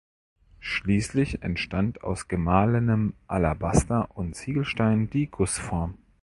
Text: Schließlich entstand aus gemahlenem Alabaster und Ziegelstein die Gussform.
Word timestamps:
Schließlich 0.59 1.43
entstand 1.43 2.03
aus 2.03 2.27
gemahlenem 2.27 3.13
Alabaster 3.27 4.09
und 4.17 4.33
Ziegelstein 4.35 5.11
die 5.11 5.27
Gussform. 5.29 5.99